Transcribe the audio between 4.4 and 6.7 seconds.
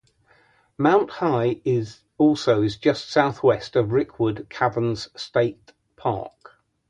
Caverns State Park.